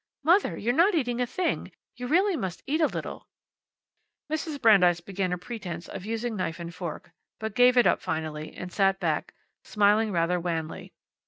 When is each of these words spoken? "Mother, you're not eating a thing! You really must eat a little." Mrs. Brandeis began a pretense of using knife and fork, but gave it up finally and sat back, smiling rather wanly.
"Mother, 0.23 0.57
you're 0.57 0.73
not 0.73 0.95
eating 0.95 1.21
a 1.21 1.27
thing! 1.27 1.71
You 1.95 2.07
really 2.07 2.35
must 2.35 2.63
eat 2.65 2.81
a 2.81 2.87
little." 2.87 3.27
Mrs. 4.31 4.59
Brandeis 4.59 4.99
began 4.99 5.31
a 5.31 5.37
pretense 5.37 5.87
of 5.87 6.07
using 6.07 6.35
knife 6.35 6.59
and 6.59 6.73
fork, 6.73 7.11
but 7.37 7.53
gave 7.53 7.77
it 7.77 7.85
up 7.85 8.01
finally 8.01 8.51
and 8.55 8.73
sat 8.73 8.99
back, 8.99 9.35
smiling 9.63 10.11
rather 10.11 10.39
wanly. 10.39 10.93